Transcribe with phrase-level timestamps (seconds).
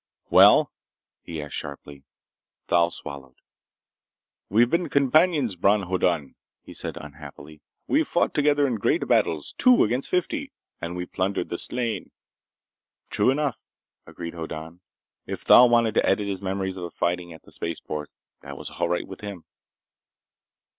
[0.31, 0.71] "Well?"
[1.21, 2.03] he said sharply.
[2.65, 3.35] Thal swallowed.
[4.49, 7.61] "We have been companions, Bron Hoddan," he said unhappily.
[7.85, 12.09] "We fought together in great battles, two against fifty, and we plundered the slain."
[13.11, 13.67] "True enough,"
[14.07, 14.81] agreed Hoddan.
[15.27, 18.09] If Thal wanted to edit his memories of the fighting at the spaceport,
[18.41, 19.43] that was all right with him.